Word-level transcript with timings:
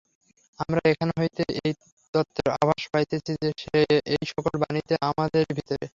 আমরা 0.59 0.81
এখান 0.91 1.09
হইতে 1.19 1.43
এই 1.59 1.71
তত্ত্বের 2.13 2.49
আভাস 2.55 2.83
পাইতেছি 2.93 3.31
যে, 3.41 3.49
এই-সকল 4.15 4.53
বাণী 4.61 4.81
আমাদেরই 5.09 5.53
ভিতরে। 5.57 5.85